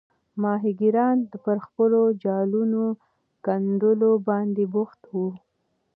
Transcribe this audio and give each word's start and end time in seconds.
ماهیګیران 0.41 1.17
پر 1.43 1.57
خپلو 1.65 2.01
جالونو 2.23 2.85
ګنډلو 3.45 4.11
باندې 4.27 4.63
بوخت 4.73 5.01
وو. 5.11 5.27